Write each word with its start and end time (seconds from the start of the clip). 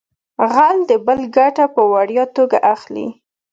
غل 0.53 0.77
د 0.89 0.91
بل 1.05 1.19
ګټه 1.37 1.65
په 1.75 1.81
وړیا 1.91 2.23
توګه 2.37 2.57
اخلي 2.73 3.07